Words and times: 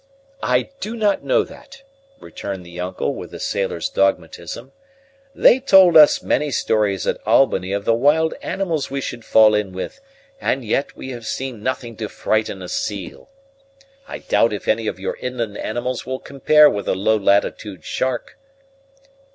"I 0.41 0.71
do 0.79 0.95
not 0.97 1.23
know 1.23 1.43
that," 1.43 1.83
returned 2.19 2.65
the 2.65 2.79
uncle, 2.79 3.13
with 3.13 3.31
a 3.35 3.39
sailor's 3.39 3.87
dogmatism. 3.87 4.71
"They 5.35 5.59
told 5.59 5.95
us 5.95 6.23
many 6.23 6.49
stories 6.49 7.05
at 7.05 7.21
Albany 7.23 7.71
of 7.71 7.85
the 7.85 7.93
wild 7.93 8.33
animals 8.41 8.89
we 8.89 8.99
should 8.99 9.23
fall 9.23 9.53
in 9.53 9.73
with, 9.73 10.01
and 10.39 10.65
yet 10.65 10.95
we 10.97 11.09
have 11.11 11.27
seen 11.27 11.61
nothing 11.61 11.95
to 11.97 12.09
frighten 12.09 12.63
a 12.63 12.67
seal. 12.67 13.29
I 14.07 14.17
doubt 14.17 14.53
if 14.53 14.67
any 14.67 14.87
of 14.87 14.99
your 14.99 15.17
inland 15.17 15.55
animals 15.59 16.03
will 16.03 16.17
compare 16.17 16.67
with 16.67 16.87
a 16.87 16.95
low 16.95 17.15
latitude 17.17 17.85
shark." 17.85 18.39